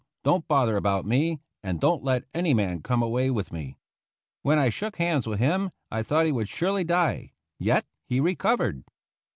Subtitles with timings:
[0.23, 3.77] Don't bother about me, and don't let any man come away with me."
[4.41, 8.57] When I shook hands with him, I thought he would surely die; yet he recov
[8.57, 8.83] ered.